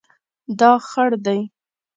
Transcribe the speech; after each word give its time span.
دا 0.59 0.71
خړ 0.87 1.07
دی 1.25 1.39